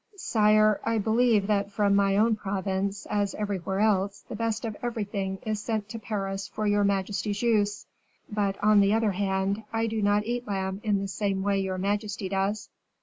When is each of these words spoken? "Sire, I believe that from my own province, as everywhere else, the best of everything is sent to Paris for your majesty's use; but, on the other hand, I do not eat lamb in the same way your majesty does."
"Sire, 0.17 0.81
I 0.83 0.97
believe 0.97 1.45
that 1.45 1.71
from 1.71 1.95
my 1.95 2.17
own 2.17 2.35
province, 2.35 3.05
as 3.11 3.35
everywhere 3.35 3.81
else, 3.81 4.21
the 4.27 4.35
best 4.35 4.65
of 4.65 4.75
everything 4.81 5.37
is 5.45 5.61
sent 5.61 5.89
to 5.89 5.99
Paris 5.99 6.47
for 6.47 6.65
your 6.65 6.83
majesty's 6.83 7.43
use; 7.43 7.85
but, 8.27 8.57
on 8.63 8.79
the 8.79 8.95
other 8.95 9.11
hand, 9.11 9.61
I 9.71 9.85
do 9.85 10.01
not 10.01 10.25
eat 10.25 10.47
lamb 10.47 10.81
in 10.83 11.01
the 11.03 11.07
same 11.07 11.43
way 11.43 11.59
your 11.59 11.77
majesty 11.77 12.29
does." 12.29 12.67